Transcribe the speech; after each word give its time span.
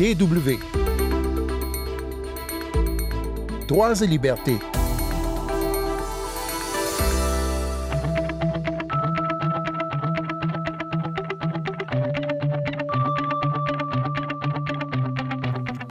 DW. 0.00 0.58
Droits 3.68 4.00
et 4.00 4.06
libertés. 4.06 4.56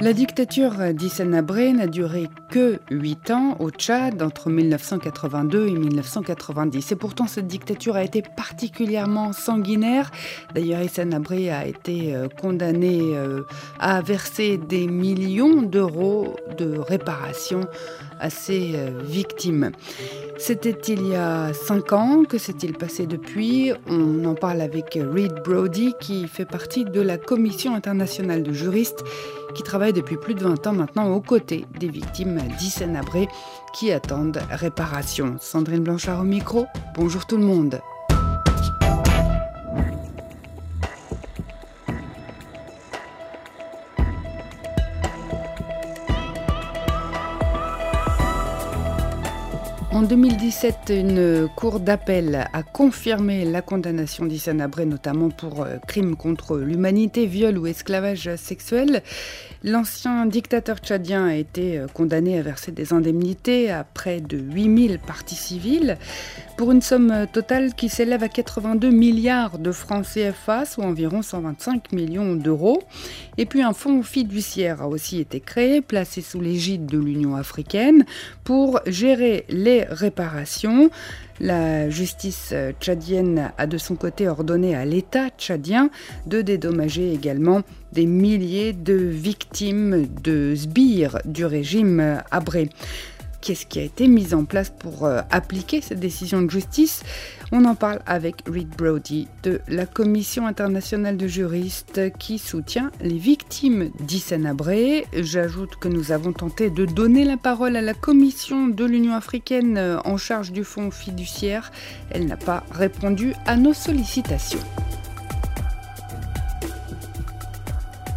La 0.01 0.13
dictature 0.13 0.93
d'Hissène 0.93 1.35
Habré 1.35 1.73
n'a 1.73 1.85
duré 1.85 2.29
que 2.49 2.79
8 2.89 3.31
ans 3.31 3.57
au 3.59 3.69
Tchad 3.69 4.21
entre 4.21 4.49
1982 4.49 5.67
et 5.67 5.71
1990. 5.71 6.93
Et 6.93 6.95
pourtant, 6.95 7.27
cette 7.27 7.47
dictature 7.47 7.97
a 7.97 8.03
été 8.05 8.21
particulièrement 8.21 9.33
sanguinaire. 9.33 10.09
D'ailleurs, 10.55 10.81
Hissène 10.83 11.13
Habré 11.13 11.51
a 11.51 11.67
été 11.67 12.15
euh, 12.15 12.29
condamné 12.29 13.01
euh, 13.01 13.41
à 13.77 14.01
verser 14.01 14.57
des 14.57 14.87
millions 14.87 15.63
d'euros 15.63 16.37
de 16.57 16.77
réparation 16.77 17.67
à 18.19 18.29
ses 18.29 18.73
euh, 18.75 18.91
victimes. 19.03 19.71
C'était 20.37 20.77
il 20.87 21.07
y 21.07 21.15
a 21.15 21.53
cinq 21.53 21.91
ans, 21.91 22.23
que 22.23 22.37
s'est-il 22.37 22.73
passé 22.73 23.05
depuis? 23.05 23.73
On 23.87 24.23
en 24.25 24.35
parle 24.35 24.61
avec 24.61 24.93
Reed 24.95 25.33
Brody 25.43 25.93
qui 25.99 26.27
fait 26.27 26.45
partie 26.45 26.85
de 26.85 27.01
la 27.01 27.17
Commission 27.17 27.75
internationale 27.75 28.43
de 28.43 28.53
juristes 28.53 29.03
qui 29.53 29.63
travaille 29.63 29.93
depuis 29.93 30.17
plus 30.17 30.35
de 30.35 30.43
20 30.43 30.67
ans 30.67 30.73
maintenant 30.73 31.11
aux 31.11 31.21
côtés 31.21 31.65
des 31.79 31.89
victimes 31.89 32.39
d'Hissène 32.59 32.95
Abré 32.95 33.27
qui 33.73 33.91
attendent 33.91 34.41
réparation. 34.49 35.35
Sandrine 35.39 35.83
Blanchard 35.83 36.21
au 36.21 36.25
micro, 36.25 36.67
bonjour 36.95 37.25
tout 37.25 37.37
le 37.37 37.43
monde. 37.43 37.81
En 49.99 50.03
2017, 50.03 50.93
une 50.95 51.49
cour 51.57 51.81
d'appel 51.81 52.47
a 52.53 52.63
confirmé 52.63 53.43
la 53.43 53.61
condamnation 53.61 54.25
d'Issane 54.25 54.61
Abré, 54.61 54.85
notamment 54.85 55.29
pour 55.29 55.63
euh, 55.63 55.75
crimes 55.89 56.15
contre 56.15 56.57
l'humanité, 56.57 57.25
viol 57.25 57.57
ou 57.57 57.67
esclavage 57.67 58.33
sexuel. 58.37 59.03
L'ancien 59.61 60.25
dictateur 60.25 60.77
tchadien 60.77 61.25
a 61.25 61.35
été 61.35 61.77
euh, 61.77 61.87
condamné 61.93 62.39
à 62.39 62.41
verser 62.41 62.71
des 62.71 62.93
indemnités 62.93 63.71
à 63.71 63.83
près 63.83 64.21
de 64.21 64.37
8000 64.37 64.99
parties 64.99 65.35
civiles 65.35 65.97
pour 66.55 66.71
une 66.71 66.81
somme 66.81 67.27
totale 67.33 67.73
qui 67.73 67.89
s'élève 67.89 68.23
à 68.23 68.29
82 68.29 68.89
milliards 68.91 69.59
de 69.59 69.71
francs 69.73 70.05
CFA, 70.05 70.63
soit 70.63 70.85
environ 70.85 71.21
125 71.21 71.91
millions 71.91 72.35
d'euros. 72.35 72.83
Et 73.37 73.45
puis 73.45 73.63
un 73.63 73.73
fonds 73.73 74.01
fiduciaire 74.01 74.81
a 74.81 74.87
aussi 74.87 75.19
été 75.19 75.41
créé, 75.41 75.81
placé 75.81 76.21
sous 76.21 76.39
l'égide 76.39 76.85
de 76.85 76.97
l'Union 76.97 77.35
africaine, 77.35 78.05
pour 78.45 78.79
gérer 78.87 79.45
les 79.49 79.88
réparations. 79.89 80.89
La 81.39 81.89
justice 81.89 82.53
tchadienne 82.79 83.51
a 83.57 83.67
de 83.67 83.77
son 83.77 83.95
côté 83.95 84.27
ordonné 84.27 84.75
à 84.75 84.85
l'État 84.85 85.29
tchadien 85.37 85.89
de 86.25 86.41
dédommager 86.41 87.13
également 87.13 87.61
des 87.93 88.05
milliers 88.05 88.73
de 88.73 88.93
victimes 88.93 90.07
de 90.21 90.53
sbires 90.55 91.19
du 91.25 91.45
régime 91.45 92.21
abré. 92.31 92.69
Qu'est-ce 93.41 93.65
qui 93.65 93.79
a 93.79 93.83
été 93.83 94.07
mis 94.07 94.33
en 94.33 94.43
place 94.43 94.69
pour 94.69 95.05
euh, 95.05 95.21
appliquer 95.31 95.79
cette 95.79 96.01
décision 96.01 96.41
de 96.41 96.49
justice? 96.49 97.03
On 97.51 97.65
en 97.65 97.73
parle 97.73 97.99
avec 98.05 98.43
Reed 98.47 98.69
Brody 98.69 99.27
de 99.41 99.61
la 99.67 99.87
Commission 99.87 100.45
internationale 100.45 101.17
de 101.17 101.27
juristes 101.27 102.15
qui 102.19 102.37
soutient 102.37 102.91
les 103.01 103.17
victimes 103.17 103.89
Abré. 104.45 105.05
J'ajoute 105.13 105.75
que 105.77 105.87
nous 105.87 106.11
avons 106.11 106.31
tenté 106.31 106.69
de 106.69 106.85
donner 106.85 107.25
la 107.25 107.37
parole 107.37 107.75
à 107.75 107.81
la 107.81 107.95
Commission 107.95 108.67
de 108.67 108.85
l'Union 108.85 109.13
africaine 109.13 109.77
euh, 109.77 109.97
en 110.05 110.17
charge 110.17 110.51
du 110.51 110.63
fonds 110.63 110.91
fiduciaire. 110.91 111.71
Elle 112.11 112.27
n'a 112.27 112.37
pas 112.37 112.63
répondu 112.71 113.33
à 113.47 113.57
nos 113.57 113.73
sollicitations. 113.73 114.59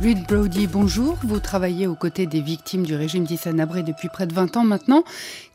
Reed 0.03 0.27
Brody, 0.27 0.67
bonjour. 0.67 1.15
Vous 1.23 1.39
travaillez 1.39 1.87
aux 1.87 1.95
côtés 1.95 2.27
des 2.27 2.41
victimes 2.41 2.83
du 2.83 2.97
régime 2.97 3.23
d'Issanabré 3.23 3.85
depuis 3.85 4.09
près 4.09 4.27
de 4.27 4.33
20 4.33 4.57
ans 4.57 4.65
maintenant. 4.65 5.05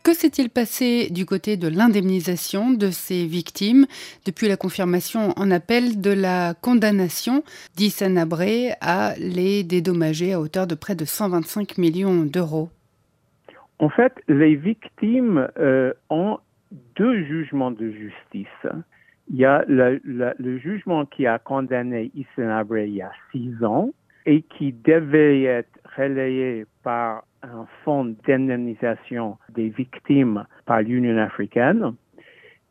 Que 0.06 0.13
s'est-il 0.13 0.50
passé 0.50 1.09
du 1.12 1.25
côté 1.25 1.58
de 1.58 1.68
l'indemnisation 1.68 2.72
de 2.72 2.88
ces 2.88 3.25
victimes 3.25 3.88
depuis 4.25 4.47
la 4.47 4.56
confirmation 4.56 5.34
en 5.35 5.52
appel 5.52 6.00
de 6.00 6.12
la 6.12 6.53
condamnation 6.53 7.44
d'Issanabré 7.75 8.69
à 8.80 9.16
les 9.19 9.66
dédommager 9.66 10.31
à 10.31 10.40
hauteur 10.40 10.66
de 10.66 10.75
près 10.75 10.96
de 10.96 11.03
125 11.03 11.78
millions 11.78 12.24
d'euros? 12.24 12.69
En 13.79 13.90
fait, 13.90 14.14
les 14.29 14.56
victimes 14.56 15.50
euh, 15.59 15.91
ont 16.09 16.38
deux 16.96 17.22
jugements 17.25 17.72
de 17.72 17.91
justice. 17.91 18.72
Il 19.29 19.35
y 19.35 19.44
a 19.44 19.66
le, 19.68 20.00
jugement 20.59 21.06
qui 21.06 21.28
a 21.28 21.38
condamné 21.38 22.12
Issanabré 22.16 22.88
il 22.88 22.96
y 22.96 23.02
a 23.02 23.12
six 23.34 23.52
ans 23.62 23.91
et 24.28 24.42
qui 24.42 24.74
devait 24.74 25.44
être 25.44 25.80
relayé 25.98 26.66
par 26.84 27.24
un 27.42 27.66
fonds 27.84 28.14
d'indemnisation 28.28 29.38
des 29.56 29.70
victimes 29.70 30.46
par 30.66 30.82
l'Union 30.82 31.18
africaine. 31.18 31.96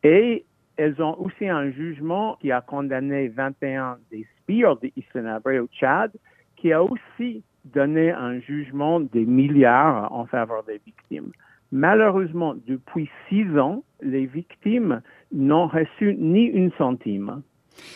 Et 0.03 0.45
elles 0.77 1.01
ont 1.01 1.17
aussi 1.19 1.49
un 1.49 1.71
jugement 1.71 2.37
qui 2.39 2.51
a 2.51 2.61
condamné 2.61 3.29
21 3.29 3.97
des 4.11 4.27
sbires 4.43 4.77
de 4.77 5.59
au 5.59 5.67
Tchad, 5.67 6.11
qui 6.55 6.71
a 6.71 6.83
aussi 6.83 7.43
donné 7.65 8.11
un 8.11 8.39
jugement 8.39 8.99
des 8.99 9.25
milliards 9.25 10.11
en 10.13 10.27
faveur 10.27 10.63
des 10.63 10.79
victimes. 10.85 11.31
Malheureusement, 11.71 12.53
depuis 12.67 13.09
six 13.27 13.45
ans, 13.57 13.83
les 14.01 14.27
victimes 14.27 15.01
n'ont 15.31 15.67
reçu 15.67 16.15
ni 16.19 16.45
une 16.45 16.71
centime, 16.77 17.41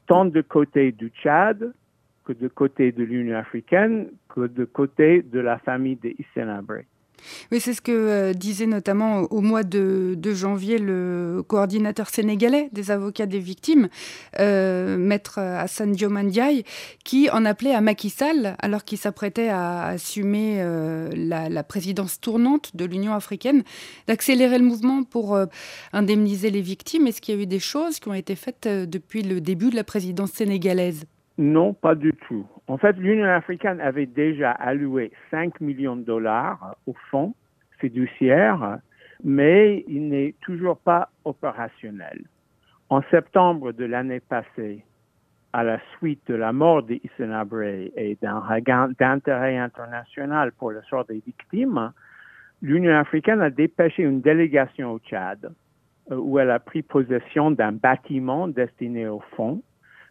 tant 0.08 0.26
de 0.26 0.42
côté 0.42 0.92
du 0.92 1.10
Tchad 1.10 1.72
que 2.26 2.34
de 2.34 2.48
côté 2.48 2.92
de 2.92 3.04
l'Union 3.04 3.38
africaine 3.38 4.10
que 4.30 4.48
de 4.48 4.66
côté 4.66 5.22
de 5.22 5.40
la 5.40 5.58
famille 5.60 5.96
des 5.96 6.16
Abré. 6.38 6.86
Oui, 7.52 7.60
c'est 7.60 7.74
ce 7.74 7.82
que 7.82 7.92
euh, 7.92 8.34
disait 8.34 8.66
notamment 8.66 9.22
au 9.32 9.42
mois 9.42 9.64
de, 9.64 10.18
janvier 10.34 10.78
le 10.78 11.44
coordinateur 11.48 12.10
sénégalais 12.10 12.70
des 12.72 12.92
avocats 12.92 13.26
des 13.26 13.40
victimes, 13.40 13.90
euh, 14.40 14.98
maître 14.98 15.40
Hassan 15.40 15.92
Diomandiaye, 15.92 16.64
qui 17.04 17.30
en 17.30 17.46
appelait 17.46 17.74
à 17.74 17.82
Macky 17.82 18.10
Sall, 18.10 18.56
alors 18.60 18.86
qu'il 18.86 18.98
s'apprêtait 18.98 19.50
à 19.50 19.88
assumer 19.88 20.58
euh, 20.60 21.10
la, 21.16 21.64
présidence 21.64 22.20
tournante 22.20 22.76
de 22.76 22.86
l'Union 22.86 23.14
africaine, 23.14 23.64
d'accélérer 24.08 24.58
le 24.58 24.66
mouvement 24.66 25.04
pour 25.04 25.38
indemniser 25.94 26.50
les 26.50 26.62
victimes. 26.62 27.08
Est-ce 27.08 27.22
qu'il 27.22 27.36
y 27.36 27.38
a 27.38 27.42
eu 27.42 27.46
des 27.46 27.60
choses 27.60 28.00
qui 28.00 28.08
ont 28.10 28.14
été 28.14 28.36
faites 28.36 28.68
depuis 28.68 29.22
le 29.22 29.42
début 29.42 29.70
de 29.70 29.76
la 29.76 29.84
présidence 29.84 30.32
sénégalaise? 30.32 31.06
Non, 31.42 31.74
pas 31.74 31.96
du 31.96 32.14
tout. 32.14 32.46
En 32.68 32.78
fait, 32.78 32.96
l'Union 32.98 33.26
africaine 33.26 33.82
avait 33.82 34.06
déjà 34.06 34.52
alloué 34.52 35.12
5 35.32 35.60
millions 35.60 35.96
de 35.96 36.04
dollars 36.04 36.76
au 36.86 36.94
fonds 37.10 37.34
fiduciaire, 37.80 38.78
mais 39.24 39.84
il 39.88 40.08
n'est 40.10 40.36
toujours 40.42 40.78
pas 40.78 41.10
opérationnel. 41.26 42.22
En 42.90 43.02
septembre 43.10 43.72
de 43.72 43.86
l'année 43.86 44.20
passée, 44.20 44.86
à 45.52 45.64
la 45.64 45.80
suite 45.98 46.22
de 46.28 46.36
la 46.36 46.54
mort 46.54 46.84
d'Issène 46.84 47.32
Abré 47.32 47.92
et 47.96 48.20
d'un 48.22 48.38
regain 48.40 48.90
d'intérêt 49.00 49.58
international 49.58 50.52
pour 50.52 50.70
le 50.70 50.84
sort 50.84 51.06
des 51.06 51.24
victimes, 51.26 51.92
l'Union 52.62 52.94
africaine 52.94 53.42
a 53.42 53.50
dépêché 53.50 54.04
une 54.04 54.22
délégation 54.22 54.92
au 54.92 55.00
Tchad 55.00 55.52
euh, 56.12 56.18
où 56.18 56.38
elle 56.38 56.52
a 56.52 56.60
pris 56.60 56.84
possession 56.84 57.50
d'un 57.50 57.72
bâtiment 57.72 58.48
destiné 58.48 59.08
au 59.08 59.22
fonds 59.36 59.64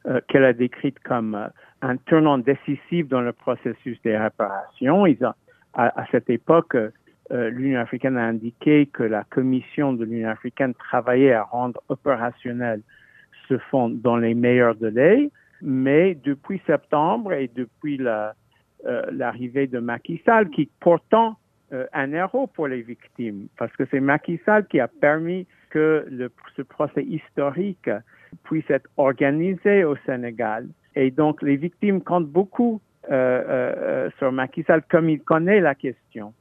euh, 0.06 0.18
qu'elle 0.28 0.44
a 0.44 0.54
décrite 0.54 0.98
comme 1.00 1.34
euh, 1.34 1.48
un 1.82 1.98
tournant 1.98 2.38
décisif 2.38 3.06
dans 3.06 3.20
le 3.20 3.34
processus 3.34 4.00
des 4.00 4.16
réparations. 4.16 5.04
à, 5.74 6.06
cette 6.10 6.30
époque, 6.30 6.74
euh, 6.74 7.50
l'Union 7.50 7.80
africaine 7.80 8.16
a 8.16 8.24
indiqué 8.24 8.86
que 8.86 9.02
la 9.02 9.24
commission 9.24 9.92
de 9.92 10.06
l'Union 10.06 10.30
africaine 10.30 10.72
travaillait 10.72 11.34
à 11.34 11.42
rendre 11.42 11.82
opérationnel 11.90 12.80
ce 13.46 13.58
fonds 13.58 13.90
dans 13.90 14.16
les 14.16 14.32
meilleurs 14.32 14.74
délais, 14.74 15.30
mais 15.60 16.14
depuis 16.14 16.62
septembre 16.66 17.34
et 17.34 17.50
depuis 17.54 17.98
l'arrivée 17.98 19.66
de 19.66 19.80
Macky 19.80 20.22
Sall, 20.24 20.48
qui 20.48 20.70
pourtant 20.80 21.36
un 21.92 22.12
héros 22.12 22.46
pour 22.46 22.68
les 22.68 22.80
victimes, 22.80 23.48
parce 23.58 23.72
que 23.76 23.84
c'est 23.90 24.00
Macky 24.00 24.40
Sall 24.46 24.66
qui 24.66 24.80
a 24.80 24.88
permis 24.88 25.46
que 25.68 26.06
ce 26.56 26.62
procès 26.62 27.04
historique 27.04 27.90
puisse 28.44 28.68
être 28.70 28.88
organisé 28.96 29.84
au 29.84 29.96
Sénégal. 30.06 30.68
Et 30.96 31.10
donc, 31.10 31.42
les 31.42 31.56
victimes 31.56 32.00
comptent 32.02 32.28
beaucoup 32.28 32.80
euh, 33.10 33.14
euh, 33.14 33.74
euh, 33.78 34.10
sur 34.18 34.30
Macky 34.30 34.62
Sall 34.64 34.82
comme 34.90 35.08
il 35.08 35.20
connaît 35.20 35.60
la 35.60 35.74
question. 35.74 36.34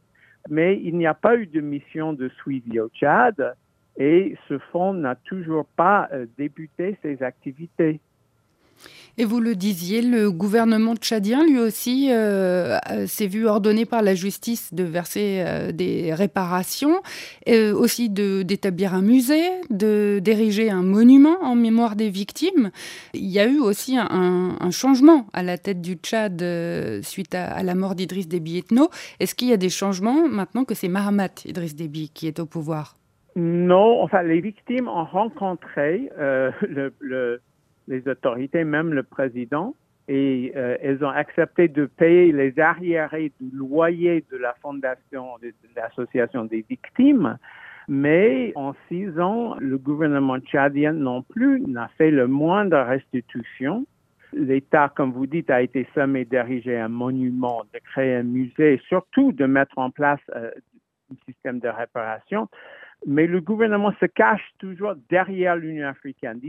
Mais 0.49 0.79
il 0.83 0.97
n'y 0.97 1.07
a 1.07 1.13
pas 1.13 1.35
eu 1.35 1.45
de 1.45 1.61
mission 1.61 2.13
de 2.13 2.29
suivi 2.29 2.79
au 2.79 2.89
Tchad 2.89 3.55
et 3.97 4.35
ce 4.47 4.57
fonds 4.71 4.93
n'a 4.93 5.15
toujours 5.15 5.65
pas 5.65 6.09
débuté 6.37 6.97
ses 7.01 7.21
activités. 7.23 7.99
Et 9.21 9.25
vous 9.25 9.41
le 9.41 9.53
disiez, 9.53 10.01
le 10.01 10.31
gouvernement 10.31 10.95
tchadien, 10.95 11.45
lui 11.45 11.59
aussi, 11.59 12.07
euh, 12.09 12.77
s'est 13.05 13.27
vu 13.27 13.47
ordonner 13.47 13.83
par 13.85 14.01
la 14.01 14.15
justice 14.15 14.73
de 14.73 14.85
verser 14.85 15.43
euh, 15.45 15.73
des 15.73 16.13
réparations, 16.13 17.01
aussi 17.73 18.09
d'établir 18.09 18.93
un 18.93 19.01
musée, 19.01 19.43
d'ériger 19.69 20.69
un 20.69 20.83
monument 20.83 21.35
en 21.41 21.55
mémoire 21.55 21.97
des 21.97 22.09
victimes. 22.09 22.71
Il 23.13 23.27
y 23.27 23.39
a 23.39 23.45
eu 23.45 23.59
aussi 23.59 23.97
un, 23.97 24.71
changement 24.71 25.27
à 25.33 25.43
la 25.43 25.57
tête 25.57 25.81
du 25.81 25.95
Tchad 25.95 26.41
euh, 26.41 27.01
suite 27.01 27.35
à, 27.35 27.61
la 27.61 27.75
mort 27.75 27.95
d'Idriss 27.95 28.29
Déby 28.29 28.59
Etno. 28.59 28.89
Est-ce 29.19 29.35
qu'il 29.35 29.49
y 29.49 29.53
a 29.53 29.57
des 29.57 29.69
changements 29.69 30.29
maintenant 30.29 30.63
que 30.63 30.75
c'est 30.75 30.87
Mahamat 30.87 31.43
Idriss 31.43 31.75
Déby 31.75 32.09
qui 32.13 32.25
est 32.27 32.39
au 32.39 32.45
pouvoir? 32.45 32.95
Non, 33.35 34.01
enfin, 34.01 34.23
les 34.23 34.39
victimes 34.39 34.87
ont 34.87 35.03
rencontré 35.03 36.09
le 36.61 37.41
les 37.89 38.07
autorités, 38.07 38.63
même 38.63 38.93
le 38.93 39.03
président, 39.03 39.75
et 40.07 40.53
euh, 40.55 40.77
elles 40.81 41.03
ont 41.03 41.09
accepté 41.09 41.67
de 41.67 41.85
payer 41.85 42.31
les 42.31 42.57
arriérés 42.59 43.31
du 43.39 43.55
loyer 43.55 44.23
de 44.31 44.37
la 44.37 44.55
fondation 44.61 45.37
de, 45.41 45.53
l'association 45.75 46.45
des 46.45 46.65
victimes. 46.67 47.37
Mais 47.87 48.53
en 48.55 48.73
six 48.87 49.19
ans, 49.19 49.55
le 49.59 49.77
gouvernement 49.77 50.39
tchadien 50.39 50.93
non 50.93 51.23
plus 51.23 51.61
n'a 51.61 51.89
fait 51.97 52.11
le 52.11 52.27
moindre 52.27 52.77
restitution. 52.77 53.85
L'État, 54.33 54.91
comme 54.95 55.11
vous 55.11 55.25
dites, 55.25 55.49
a 55.49 55.61
été 55.61 55.87
sommé 55.95 56.25
d'ériger 56.25 56.77
un 56.77 56.87
monument, 56.87 57.63
de 57.73 57.79
créer 57.79 58.15
un 58.15 58.23
musée, 58.23 58.79
surtout 58.87 59.31
de 59.31 59.45
mettre 59.45 59.77
en 59.77 59.89
place 59.89 60.19
euh, 60.35 60.51
un 61.11 61.15
système 61.25 61.59
de 61.59 61.67
réparation. 61.67 62.47
Mais 63.07 63.27
le 63.27 63.41
gouvernement 63.41 63.93
se 63.99 64.05
cache 64.05 64.47
toujours 64.59 64.93
derrière 65.09 65.55
l'Union 65.55 65.87
africaine 65.87 66.39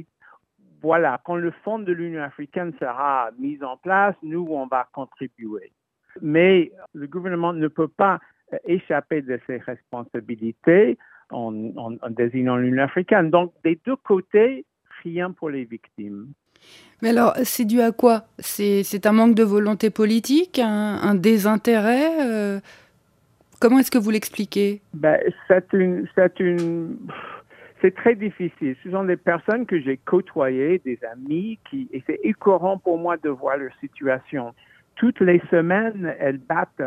voilà, 0.82 1.20
quand 1.24 1.36
le 1.36 1.52
fonds 1.64 1.78
de 1.78 1.92
l'Union 1.92 2.22
africaine 2.22 2.72
sera 2.78 3.30
mis 3.38 3.62
en 3.62 3.76
place, 3.76 4.14
nous, 4.22 4.46
on 4.50 4.66
va 4.66 4.88
contribuer. 4.92 5.72
Mais 6.22 6.72
le 6.94 7.06
gouvernement 7.06 7.52
ne 7.52 7.68
peut 7.68 7.88
pas 7.88 8.20
échapper 8.64 9.22
de 9.22 9.38
ses 9.46 9.58
responsabilités 9.58 10.98
en, 11.30 11.52
désignant 12.10 12.56
l'Union 12.56 12.82
africaine. 12.82 13.30
Donc, 13.30 13.52
des 13.64 13.78
deux 13.86 13.96
côtés, 13.96 14.64
rien 15.02 15.30
pour 15.30 15.50
les 15.50 15.64
victimes. 15.64 16.32
Mais 17.02 17.10
alors, 17.10 17.34
c'est 17.44 17.64
dû 17.64 17.80
à 17.80 17.92
quoi? 17.92 18.24
C'est 18.38 19.06
un 19.06 19.12
manque 19.12 19.34
de 19.34 19.44
volonté 19.44 19.90
politique, 19.90 20.60
un, 20.62 21.14
désintérêt 21.14 22.26
euh? 22.26 22.60
Comment 23.60 23.78
est-ce 23.78 23.90
que 23.90 23.98
vous 23.98 24.10
l'expliquez? 24.10 24.80
Ben, 24.94 25.20
C'est 25.46 25.70
une, 25.74 26.08
une, 26.38 26.96
c'est 27.80 27.94
très 27.94 28.14
difficile. 28.14 28.76
Ce 28.82 28.90
sont 28.90 29.04
des 29.04 29.16
personnes 29.16 29.66
que 29.66 29.80
j'ai 29.80 29.96
côtoyées, 29.96 30.80
des 30.84 30.98
amis, 31.12 31.58
qui, 31.68 31.88
et 31.92 32.02
c'est 32.06 32.20
écœurant 32.22 32.78
pour 32.78 32.98
moi 32.98 33.16
de 33.16 33.30
voir 33.30 33.56
leur 33.56 33.72
situation. 33.80 34.54
Toutes 34.96 35.20
les 35.20 35.40
semaines, 35.50 36.14
elles 36.18 36.38
battent 36.38 36.82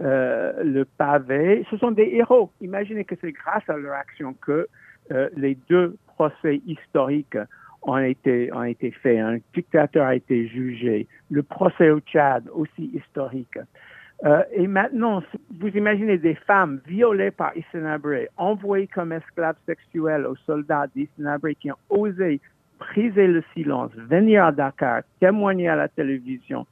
euh, 0.00 0.52
le 0.62 0.84
pavé. 0.84 1.64
Ce 1.70 1.76
sont 1.76 1.92
des 1.92 2.10
héros. 2.14 2.50
Imaginez 2.60 3.04
que 3.04 3.14
c'est 3.20 3.32
grâce 3.32 3.68
à 3.68 3.76
leur 3.76 3.94
action 3.94 4.34
que 4.34 4.68
euh, 5.12 5.28
les 5.36 5.56
deux 5.68 5.96
procès 6.06 6.60
historiques 6.66 7.38
ont 7.82 7.98
été, 7.98 8.52
ont 8.52 8.64
été 8.64 8.90
faits. 8.90 9.18
Un 9.18 9.38
dictateur 9.54 10.06
a 10.06 10.14
été 10.14 10.48
jugé. 10.48 11.06
Le 11.30 11.42
procès 11.42 11.90
au 11.90 12.00
Tchad, 12.00 12.48
aussi 12.52 12.90
historique. 12.94 13.58
Euh, 14.24 14.42
et 14.52 14.66
maintenant, 14.66 15.22
vous 15.58 15.68
imaginez 15.68 16.18
des 16.18 16.34
femmes 16.34 16.80
violées 16.86 17.30
par 17.30 17.56
Issenabré, 17.56 18.28
envoyées 18.36 18.86
comme 18.86 19.12
esclaves 19.12 19.56
sexuelles 19.66 20.26
aux 20.26 20.36
soldats 20.46 20.86
d'Issenabré 20.94 21.54
qui 21.56 21.70
ont 21.70 21.76
osé 21.90 22.40
briser 22.78 23.26
le 23.26 23.42
silence, 23.52 23.92
venir 23.94 24.44
à 24.44 24.52
Dakar, 24.52 25.02
témoigner 25.20 25.68
à 25.68 25.76
la 25.76 25.88
télévision 25.88 26.66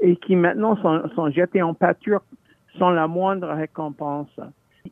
et 0.00 0.16
qui 0.16 0.36
maintenant 0.36 0.76
sont, 0.76 1.08
sont 1.14 1.30
jetées 1.30 1.62
en 1.62 1.74
pâture 1.74 2.22
sans 2.78 2.90
la 2.90 3.06
moindre 3.06 3.48
récompense. 3.48 4.40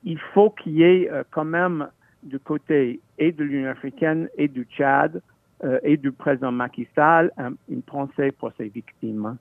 Il 0.04 0.18
faut 0.34 0.50
qu'il 0.50 0.74
y 0.74 0.82
ait 0.82 1.10
euh, 1.10 1.22
quand 1.30 1.44
même 1.44 1.88
du 2.22 2.38
côté 2.38 3.00
et 3.18 3.32
de 3.32 3.44
l'Union 3.44 3.70
africaine 3.70 4.28
et 4.36 4.48
du 4.48 4.64
Tchad 4.64 5.22
euh, 5.64 5.78
et 5.82 5.96
du 5.96 6.12
président 6.12 6.52
Macky 6.52 6.86
Sall 6.94 7.32
une 7.68 7.82
pensée 7.82 8.32
pour 8.32 8.52
ces 8.58 8.68
victimes 8.68 9.36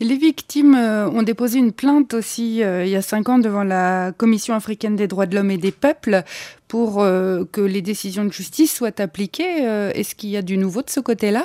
les 0.00 0.16
victimes 0.16 0.74
euh, 0.74 1.08
ont 1.08 1.22
déposé 1.22 1.58
une 1.58 1.72
plainte 1.72 2.14
aussi 2.14 2.62
euh, 2.62 2.84
il 2.84 2.90
y 2.90 2.96
a 2.96 3.02
cinq 3.02 3.28
ans 3.28 3.38
devant 3.38 3.64
la 3.64 4.12
Commission 4.12 4.54
africaine 4.54 4.96
des 4.96 5.08
droits 5.08 5.26
de 5.26 5.34
l'homme 5.34 5.50
et 5.50 5.58
des 5.58 5.72
peuples 5.72 6.22
pour 6.68 7.02
euh, 7.02 7.44
que 7.50 7.60
les 7.60 7.82
décisions 7.82 8.24
de 8.24 8.32
justice 8.32 8.74
soient 8.74 9.00
appliquées. 9.00 9.62
Est-ce 9.94 10.14
qu'il 10.14 10.30
y 10.30 10.36
a 10.36 10.42
du 10.42 10.56
nouveau 10.56 10.82
de 10.82 10.90
ce 10.90 11.00
côté-là? 11.00 11.44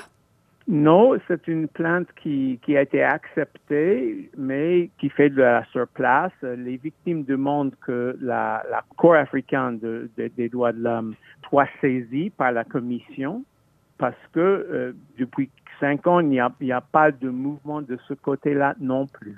Non, 0.67 1.17
c'est 1.27 1.47
une 1.47 1.67
plainte 1.67 2.07
qui, 2.21 2.59
a 2.67 2.81
été 2.81 3.01
acceptée, 3.01 4.29
mais 4.37 4.91
qui 4.99 5.09
fait 5.09 5.31
de 5.31 5.41
la 5.41 5.65
surplace. 5.71 6.31
Les 6.43 6.77
victimes 6.77 7.23
demandent 7.23 7.73
que 7.83 8.15
la, 8.21 8.63
Cour 8.95 9.15
africaine 9.15 9.79
des 10.15 10.49
droits 10.49 10.71
de 10.71 10.83
l'homme 10.83 11.15
soit 11.47 11.67
saisie 11.81 12.29
par 12.29 12.51
la 12.51 12.63
Commission 12.63 13.43
parce 13.99 14.15
que 14.33 14.95
depuis 15.19 15.51
cinq 15.79 16.07
ans, 16.07 16.19
il 16.19 16.29
n'y 16.29 16.39
a, 16.39 16.51
a, 16.71 16.81
pas 16.81 17.11
de 17.11 17.29
mouvement 17.29 17.81
de 17.81 17.97
ce 18.07 18.13
côté-là 18.13 18.75
non 18.79 19.05
plus. 19.05 19.37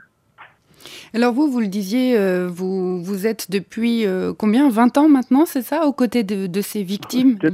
Alors 1.14 1.34
vous, 1.34 1.52
vous 1.52 1.60
le 1.60 1.68
disiez, 1.68 2.18
euh, 2.18 2.48
vous, 2.48 3.04
vous 3.04 3.28
êtes 3.28 3.52
depuis 3.52 4.08
euh, 4.08 4.34
combien? 4.34 4.70
20 4.70 4.98
ans 4.98 5.10
maintenant, 5.10 5.46
c'est 5.46 5.62
ça, 5.62 5.86
aux 5.86 5.94
côtés 5.94 6.24
de, 6.24 6.48
de 6.48 6.62
ces 6.62 6.84
victimes? 6.84 7.38
Je, 7.44 7.50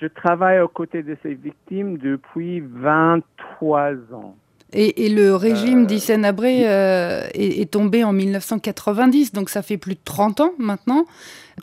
je 0.00 0.06
travaille 0.06 0.60
aux 0.60 0.68
côtés 0.68 1.02
de 1.02 1.16
ces 1.22 1.34
victimes 1.34 1.96
depuis 1.98 2.60
23 2.60 3.92
ans. 4.12 4.36
Et, 4.72 5.08
le 5.08 5.36
régime 5.36 5.86
euh, 5.88 6.22
Abré 6.24 6.62
euh, 6.64 7.28
est, 7.32 7.70
tombé 7.70 8.02
en 8.02 8.12
1990, 8.12 9.32
donc 9.32 9.48
ça 9.48 9.62
fait 9.62 9.76
plus 9.76 9.94
de 9.94 10.00
30 10.04 10.40
ans 10.40 10.52
maintenant. 10.58 11.06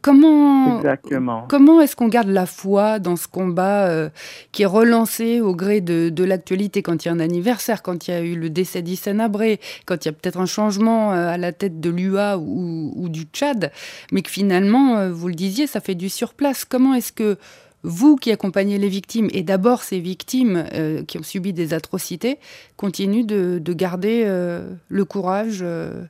Comment, 0.02 0.78
Exactement. 0.78 1.46
comment 1.50 1.82
est-ce 1.82 1.98
qu'on 1.98 2.08
garde 2.08 2.30
la 2.30 2.46
foi 2.46 3.00
dans 3.00 3.18
ce 3.18 3.28
combat 3.28 3.88
euh, 3.90 4.10
qui 4.54 4.64
est 4.64 4.68
relancé 4.68 5.42
au 5.42 5.54
gré 5.54 5.82
de, 5.82 6.24
l'actualité 6.24 6.82
quand 6.82 7.04
il 7.04 7.10
y 7.10 7.12
a 7.12 7.14
un 7.14 7.20
anniversaire, 7.20 7.82
quand 7.84 8.08
il 8.08 8.12
y 8.12 8.14
a 8.14 8.22
eu 8.22 8.36
le 8.36 8.50
décès 8.50 8.82
d'Hissène 8.82 9.20
Abré, 9.20 9.60
quand 9.86 10.06
il 10.06 10.08
y 10.08 10.10
a 10.10 10.14
peut-être 10.14 10.40
un 10.40 10.46
changement 10.46 11.12
à 11.12 11.38
la 11.38 11.52
tête 11.52 11.82
de 11.82 11.90
l'UA 11.90 12.38
ou, 12.38 12.94
ou, 12.96 13.10
du 13.10 13.24
Tchad, 13.24 13.74
mais 14.14 14.22
que 14.22 14.32
finalement, 14.32 15.10
vous 15.10 15.28
le 15.28 15.36
disiez, 15.36 15.68
ça 15.68 15.82
fait 15.82 15.96
du 15.96 16.08
surplace. 16.08 16.64
Comment 16.64 16.94
est-ce 16.94 17.12
que 17.12 17.38
vous 17.84 18.16
qui 18.16 18.32
accompagnez 18.32 18.78
les 18.78 18.90
victimes, 18.90 19.28
et 19.34 19.44
d'abord 19.44 19.82
ces 19.82 20.00
victimes 20.00 20.66
euh, 20.74 21.04
qui 21.04 21.18
ont 21.18 21.24
subi 21.24 21.54
des 21.54 21.74
atrocités, 21.74 22.38
continuent 22.78 23.26
de, 23.26 23.74
garder 23.74 24.24
euh, 24.26 24.74
le 24.90 25.06
courage 25.06 25.60
euh, 25.62 26.04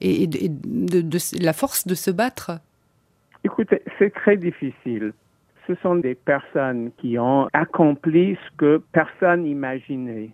et, 0.00 0.28
la 1.40 1.52
force 1.52 1.86
de 1.86 1.94
se 1.94 2.10
battre 2.10 2.52
Écoutez, 3.44 3.82
c'est 3.98 4.12
très 4.12 4.36
difficile. 4.36 5.12
Ce 5.66 5.74
sont 5.76 5.96
des 5.96 6.14
personnes 6.14 6.90
qui 6.98 7.18
ont 7.18 7.48
accompli 7.52 8.36
ce 8.36 8.56
que 8.56 8.82
personne 8.92 9.42
n'imaginait. 9.42 10.30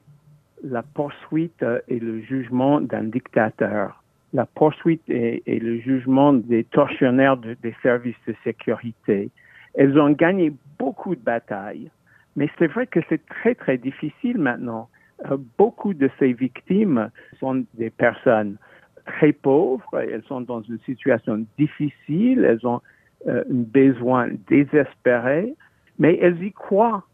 La 0.64 0.82
poursuite 0.82 1.64
et 1.88 1.98
le 1.98 2.20
jugement 2.22 2.80
d'un 2.80 3.04
dictateur. 3.04 4.02
La 4.32 4.46
poursuite 4.46 5.02
et, 5.08 5.42
le 5.46 5.78
jugement 5.80 6.32
des 6.32 6.64
tortionnaires 6.64 7.36
des 7.36 7.74
services 7.82 8.16
de 8.26 8.34
sécurité. 8.44 9.30
Elles 9.74 9.98
ont 9.98 10.10
gagné 10.10 10.52
beaucoup 10.78 11.14
de 11.14 11.20
batailles, 11.20 11.90
mais 12.36 12.50
c'est 12.58 12.66
vrai 12.66 12.86
que 12.86 13.00
c'est 13.08 13.24
très, 13.26 13.54
très 13.54 13.78
difficile 13.78 14.38
maintenant. 14.38 14.88
Euh, 15.30 15.36
beaucoup 15.58 15.94
de 15.94 16.10
ces 16.18 16.32
victimes 16.32 17.10
sont 17.38 17.64
des 17.74 17.90
personnes 17.90 18.56
très 19.04 19.32
pauvres, 19.32 19.98
elles 19.98 20.22
sont 20.24 20.40
dans 20.40 20.62
une 20.62 20.78
situation 20.80 21.44
difficile, 21.58 22.44
elles 22.44 22.66
ont 22.66 22.80
euh, 23.26 23.44
un 23.48 23.54
besoin 23.54 24.28
désespéré, 24.48 25.54
mais 25.98 26.18
elles 26.20 26.42
y 26.42 26.52
croient 26.52 27.04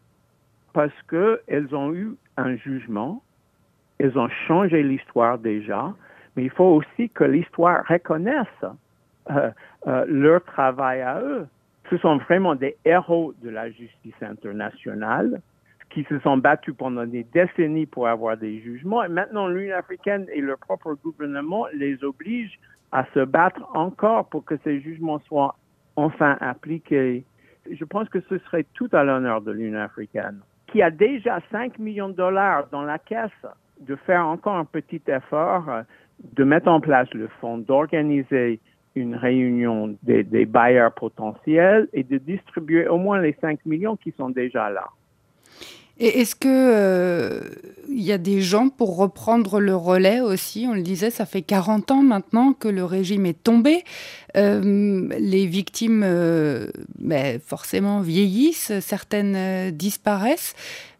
parce 0.73 0.93
qu'elles 1.09 1.75
ont 1.75 1.93
eu 1.93 2.15
un 2.37 2.55
jugement, 2.55 3.21
elles 3.99 4.17
ont 4.17 4.29
changé 4.47 4.81
l'histoire 4.81 5.37
déjà, 5.37 5.93
mais 6.35 6.43
il 6.45 6.51
faut 6.51 6.81
aussi 6.81 7.09
que 7.09 7.23
l'histoire 7.23 7.83
reconnaisse 7.87 8.47
euh, 9.29 9.51
leur 10.07 10.43
travail 10.43 11.01
à 11.01 11.21
eux. 11.21 11.47
Ce 11.89 11.97
sont 11.97 12.17
vraiment 12.17 12.55
des 12.55 12.77
héros 12.85 13.33
de 13.41 13.49
la 13.49 13.69
justice 13.71 14.21
internationale 14.21 15.41
qui 15.89 16.03
se 16.03 16.19
sont 16.19 16.37
battus 16.37 16.75
pendant 16.77 17.05
des 17.05 17.23
décennies 17.23 17.87
pour 17.87 18.07
avoir 18.07 18.37
des 18.37 18.59
jugements. 18.61 19.03
Et 19.03 19.07
maintenant, 19.07 19.47
l'Union 19.47 19.75
africaine 19.75 20.27
et 20.33 20.41
leur 20.41 20.59
propre 20.59 20.93
gouvernement 21.03 21.65
les 21.73 22.03
obligent 22.03 22.59
à 22.91 23.05
se 23.13 23.25
battre 23.25 23.61
encore 23.73 24.29
pour 24.29 24.45
que 24.45 24.55
ces 24.63 24.81
jugements 24.81 25.19
soient 25.19 25.55
enfin 25.95 26.37
appliqués. 26.41 27.23
Je 27.69 27.85
pense 27.85 28.07
que 28.09 28.21
ce 28.21 28.37
serait 28.39 28.65
tout 28.73 28.89
à 28.91 29.03
l'honneur 29.03 29.41
de 29.41 29.51
l'Union 29.51 29.79
africaine, 29.79 30.39
qui 30.67 30.81
a 30.81 30.91
déjà 30.91 31.39
5 31.51 31.79
millions 31.79 32.09
de 32.09 32.13
dollars 32.13 32.67
dans 32.71 32.83
la 32.83 32.99
caisse, 32.99 33.45
de 33.79 33.95
faire 33.95 34.25
encore 34.25 34.55
un 34.55 34.65
petit 34.65 35.01
effort, 35.07 35.65
de 36.33 36.43
mettre 36.43 36.67
en 36.67 36.79
place 36.79 37.11
le 37.13 37.27
fonds, 37.39 37.57
d'organiser 37.57 38.59
une 38.95 39.15
réunion 39.15 39.95
des, 40.03 40.45
bailleurs 40.45 40.93
potentiels 40.93 41.87
et 41.93 42.03
de 42.03 42.17
distribuer 42.17 42.87
au 42.87 42.97
moins 42.97 43.21
les 43.21 43.35
5 43.41 43.65
millions 43.65 43.95
qui 43.95 44.13
sont 44.17 44.29
déjà 44.29 44.69
là. 44.69 44.89
Et 46.01 46.21
est-ce 46.21 46.33
que 46.33 46.47
euh, 46.47 47.41
y 47.89 48.13
a 48.13 48.17
des 48.17 48.39
gens 48.39 48.69
pour 48.69 48.95
reprendre 48.95 49.59
le 49.59 49.75
relais 49.75 50.21
aussi? 50.21 50.65
On 50.65 50.73
le 50.73 50.81
disait, 50.81 51.09
ça 51.09 51.25
fait 51.25 51.41
40 51.41 51.91
ans 51.91 52.01
maintenant 52.01 52.53
que 52.53 52.69
le 52.69 52.85
régime 52.85 53.25
est 53.25 53.43
tombé. 53.43 53.83
Euh, 54.37 55.09
les 55.19 55.45
victimes, 55.45 56.03
euh, 56.05 56.67
ben, 56.99 57.41
forcément, 57.45 57.99
vieillissent, 57.99 58.71
certaines 58.79 59.71
disparaissent. 59.71 60.55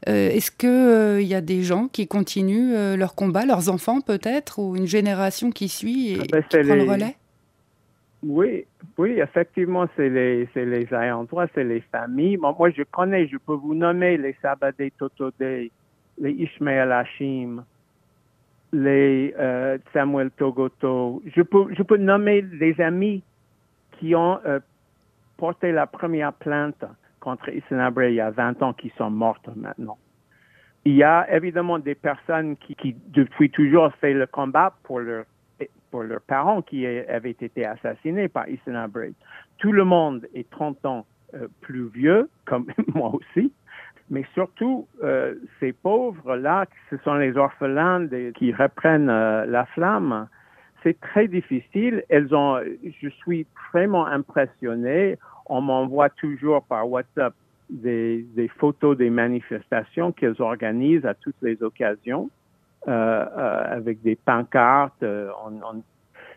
est-ce 0.06 0.52
qu'il 0.52 1.26
y 1.26 1.34
a 1.34 1.42
des 1.42 1.64
gens 1.64 1.88
qui 1.88 2.06
continuent 2.06 2.98
leur 2.98 3.16
combat, 3.16 3.46
leurs 3.46 3.70
enfants 3.70 4.02
peut-être, 4.02 4.60
ou 4.60 4.76
une 4.76 4.88
génération 4.88 5.50
qui 5.50 5.70
suit 5.70 6.10
et 6.12 6.18
ah 6.20 6.24
ben, 6.30 6.44
qui 6.44 6.58
prend 6.58 6.76
le 6.76 6.84
relais? 6.84 7.16
Oui, 8.22 8.66
oui, 8.98 9.12
effectivement, 9.20 9.88
c'est 9.96 10.10
les, 10.10 10.50
c'est 10.54 10.66
les 10.66 10.86
droit, 10.86 11.46
c'est 11.56 11.64
les 11.64 11.82
familles. 11.82 12.38
moi, 12.38 12.70
je 12.72 12.84
connais, 12.84 13.28
je 13.28 13.38
peux 13.38 13.54
vous 13.54 13.74
nommer 13.74 14.18
les 14.18 14.36
Sabadé 14.42 14.92
Totodé, 14.92 15.72
les 16.18 16.32
Ishmael 16.32 16.92
Hashim, 16.92 17.64
les 18.74 19.34
euh, 19.40 19.78
Samuel 19.94 20.32
Togoto. 20.32 21.24
Je 21.34 21.42
peux, 21.42 21.74
je 21.74 21.82
peux 21.82 21.98
nommer 21.98 22.42
des 22.42 22.80
amis 22.82 23.24
qui 24.00 24.14
ont 24.16 24.40
euh, 24.46 24.60
porté 25.38 25.72
la 25.72 25.88
première 25.88 26.34
plainte 26.34 26.84
contre 27.22 27.50
Issenabre 27.50 28.04
il 28.04 28.16
y 28.16 28.22
a 28.22 28.32
20 28.32 28.62
ans 28.62 28.74
qui 28.74 28.92
sont 28.98 29.10
mortes 29.10 29.50
maintenant. 29.56 29.98
Il 30.84 30.96
y 30.96 31.04
a 31.04 31.26
évidemment 31.34 31.80
des 31.80 31.96
personnes 31.96 32.58
qui, 32.58 32.76
qui 32.76 32.96
depuis 33.08 33.50
toujours 33.50 33.94
fait 33.96 34.14
le 34.14 34.28
combat 34.28 34.74
pour 34.84 35.00
leur 35.00 35.26
pour 35.92 36.04
leurs 36.04 36.22
parents 36.22 36.62
qui 36.62 36.86
avaient 36.86 37.32
été 37.32 37.66
assassinés 37.66 38.28
par 38.28 38.48
Isna 38.48 38.88
Braid. 38.88 39.14
Tout 39.58 39.72
le 39.72 39.84
monde 39.84 40.26
est 40.34 40.50
30 40.50 40.86
ans 40.86 41.06
euh, 41.34 41.48
plus 41.62 41.88
vieux, 41.90 42.30
comme 42.46 42.68
moi 42.94 43.12
aussi, 43.14 43.52
mais 44.10 44.26
surtout, 44.34 44.88
euh, 45.04 45.36
ces 45.60 45.72
pauvres-là, 45.72 46.66
ce 46.90 46.98
sont 46.98 47.14
les 47.16 47.38
orphelins 47.38 48.08
qui 48.36 48.52
reprennent 48.52 49.10
euh, 49.10 49.46
la 49.46 49.66
flamme. 49.68 50.28
C'est 50.82 51.00
très 51.00 51.28
difficile. 51.28 52.04
Elles 52.10 52.34
ont, 52.34 52.60
je 53.02 53.10
suis 53.10 53.46
vraiment 53.72 54.08
impressionné. 54.08 55.18
On 55.46 55.62
m'envoie 55.62 56.10
toujours 56.10 56.64
par 56.64 56.90
WhatsApp 56.90 57.34
des 57.70 58.52
photos 58.58 58.98
des 58.98 59.12
manifestations 59.12 60.12
qu'elles 60.12 60.42
organisent 60.42 61.06
à 61.06 61.14
toutes 61.14 61.40
les 61.44 61.62
occasions. 61.62 62.32
Euh, 62.88 62.92
euh, 62.92 63.76
avec 63.76 64.02
des 64.02 64.16
pancartes. 64.16 65.04
Euh, 65.04 65.30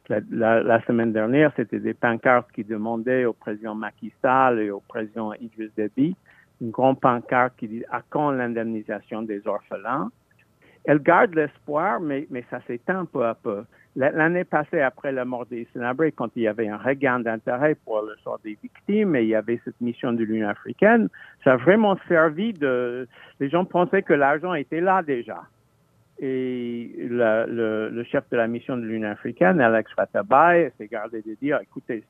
la, 0.08 0.82
semaine 0.82 1.12
dernière, 1.12 1.52
c'était 1.54 1.78
des 1.78 1.94
pancartes 1.94 2.50
qui 2.52 2.64
demandaient 2.64 3.25
au 3.25 3.32
président 3.32 3.76
Macky 3.76 4.12
Sall 4.20 4.58
et 4.58 4.70
au 4.70 4.80
président 4.80 5.32
Idriss 5.34 5.70
Déby 5.76 6.16
une 6.61 6.70
grande 6.70 7.00
pancarte 7.00 7.54
qui 7.58 7.68
dit 7.68 7.84
à 7.90 8.02
quand 8.08 8.30
l'indemnisation 8.30 9.22
des 9.22 9.46
orphelins. 9.46 10.11
Elle 10.84 11.00
garde 11.00 11.34
l'espoir, 11.34 12.00
mais, 12.00 12.26
mais 12.30 12.44
ça 12.50 12.61
s'éteint 12.66 13.04
peu 13.04 13.25
à 13.25 13.34
peu. 13.34 13.64
L'année 13.94 14.44
passée, 14.44 14.80
après 14.80 15.12
la 15.12 15.25
mort 15.25 15.46
des 15.46 15.68
Sénabrés, 15.72 16.12
quand 16.12 16.30
il 16.34 16.42
y 16.42 16.49
avait 16.49 16.68
un 16.68 16.78
regain 16.78 17.20
d'intérêt 17.20 17.76
pour 17.84 18.00
le 18.02 18.16
sort 18.25 18.40
des 18.42 18.58
victimes 18.62 19.14
et 19.14 19.22
il 19.22 19.28
y 19.28 19.34
avait 19.34 19.61
cette 19.64 19.80
mission 19.80 20.12
de 20.12 20.25
l'Union 20.25 20.49
africaine, 20.49 21.08
ça 21.44 21.52
a 21.52 21.56
vraiment 21.56 21.96
servi 22.08 22.52
de... 22.52 23.06
Les 23.38 23.50
gens 23.50 23.64
pensaient 23.64 24.02
que 24.02 24.14
l'argent 24.14 24.54
était 24.54 24.80
là 24.80 25.02
déjà. 25.02 25.42
Et 26.25 27.09
le, 27.11 28.05
chef 28.05 28.23
de 28.31 28.37
la 28.37 28.47
mission 28.47 28.76
de 28.76 28.83
l'Union 28.83 29.11
africaine, 29.11 29.61
Alex 29.61 29.91
Ratabay, 29.97 30.73
s'est 30.79 30.87
gardé 30.87 31.21
de 31.21 31.35
dire, 31.43 31.59
écoutez, 31.61 32.05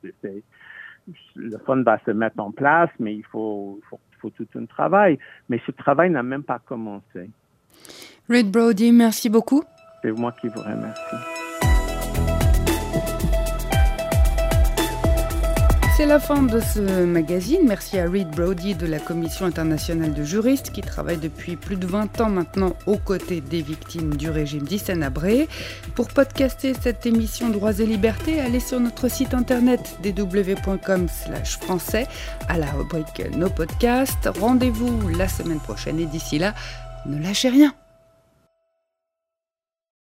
le 1.35 1.59
fonds 1.65 1.83
va 1.83 1.99
se 2.05 2.11
mettre 2.11 2.39
en 2.39 2.51
place, 2.53 2.91
mais 2.99 3.15
il 3.15 3.25
faut, 3.25 3.81
faut, 3.89 3.99
faut 4.21 4.29
tout 4.29 4.47
un 4.55 4.67
travail. 4.67 5.19
Mais 5.49 5.61
ce 5.67 5.73
travail 5.73 6.11
n'a 6.11 6.23
même 6.23 6.43
pas 6.43 6.59
commencé. 6.59 7.31
Reed 8.29 8.51
Brody, 8.51 8.93
merci 8.93 9.31
beaucoup. 9.31 9.65
C'est 10.03 10.13
moi 10.13 10.33
qui 10.39 10.49
vous 10.49 10.61
remercie. 10.61 11.32
C'est 15.95 16.07
la 16.07 16.19
fin 16.19 16.43
de 16.43 16.59
ce 16.59 17.05
magazine. 17.05 17.61
Merci 17.67 17.99
à 17.99 18.09
Reed 18.09 18.31
Brody 18.31 18.75
de 18.75 18.87
la 18.87 18.99
Commission 18.99 19.45
internationale 19.45 20.15
de 20.15 20.25
juristes 20.25 20.71
qui 20.71 20.81
travaille 20.81 21.19
depuis 21.19 21.57
plus 21.57 21.77
de 21.77 21.87
20 21.87 22.21
ans 22.23 22.31
maintenant 22.31 22.75
aux 22.87 22.97
côtés 22.97 23.43
des 23.43 23.61
victimes 23.61 24.17
du 24.17 24.31
régime 24.31 24.63
d'Hissène 24.63 25.03
Abré. 25.03 25.49
Pour 25.95 26.09
podcaster 26.09 26.73
cette 26.73 27.05
émission 27.05 27.51
Droits 27.51 27.79
et 27.79 27.87
Libertés, 27.87 28.41
allez 28.41 28.61
sur 28.61 28.81
notre 28.81 29.09
site 29.09 29.35
internet 29.35 29.99
www.com 30.03 31.09
français 31.61 32.07
à 32.49 32.57
la 32.57 32.71
rubrique 32.71 33.23
Nos 33.37 33.51
podcasts. 33.51 34.31
Rendez-vous 34.41 35.09
la 35.11 35.29
semaine 35.29 35.61
prochaine 35.61 36.01
et 36.01 36.07
d'ici 36.07 36.39
là, 36.39 36.55
ne 37.05 37.23
lâchez 37.23 37.51
rien. 37.51 37.75